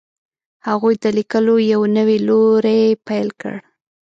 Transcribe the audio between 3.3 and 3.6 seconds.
کړ.